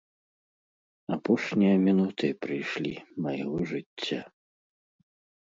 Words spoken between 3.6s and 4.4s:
жыцця.